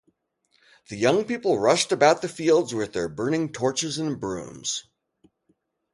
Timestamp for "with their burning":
2.73-3.51